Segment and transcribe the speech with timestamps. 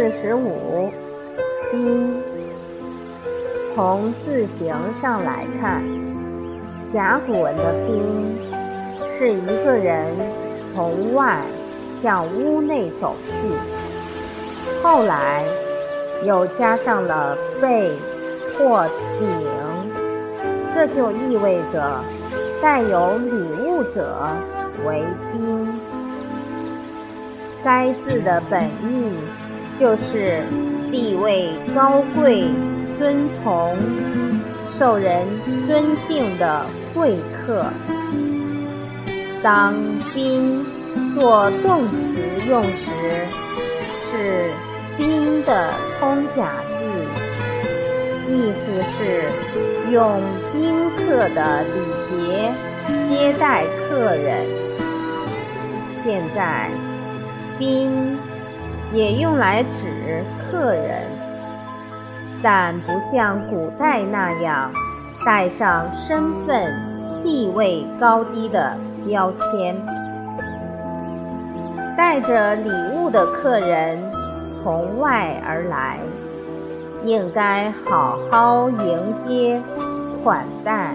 [0.00, 0.88] 四十五，
[1.70, 2.14] 宾。
[3.74, 5.84] 从字形上来看，
[6.90, 8.34] 甲骨文的“宾”
[9.18, 10.06] 是一个人
[10.74, 11.42] 从外
[12.02, 13.32] 向屋内走去，
[14.82, 15.44] 后来
[16.24, 17.92] 又加上了“背”
[18.56, 18.88] 或
[19.20, 19.28] “顶”，
[20.74, 22.02] 这就意味着
[22.62, 23.32] 带有礼
[23.66, 24.16] 物者
[24.86, 25.68] 为宾。
[27.62, 29.12] 该字的本意
[29.80, 30.44] 就是
[30.92, 32.44] 地位高贵。
[33.00, 33.78] 尊崇、
[34.70, 35.26] 受人
[35.66, 37.64] 尊敬的贵客。
[39.42, 39.74] 当
[40.12, 40.62] 宾
[41.18, 42.90] 做动词用时，
[44.04, 44.50] 是
[44.98, 49.24] 宾的通假字，意思是
[49.90, 50.20] 用
[50.52, 51.68] 宾客的礼
[52.10, 52.52] 节
[53.08, 54.44] 接待客人。
[56.04, 56.68] 现在，
[57.58, 58.09] 宾
[58.92, 61.02] 也用来指客人。
[62.42, 64.72] 但不像古代那样
[65.26, 66.64] 带上身份、
[67.22, 69.76] 地位高低的标签。
[71.96, 73.98] 带着礼物的客人
[74.62, 75.98] 从外而来，
[77.04, 79.60] 应该好好迎接
[80.24, 80.94] 款待。